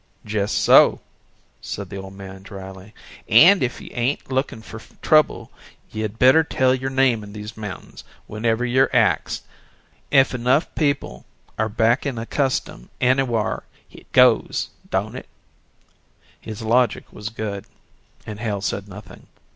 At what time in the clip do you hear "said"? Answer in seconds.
1.61-1.91, 18.61-18.87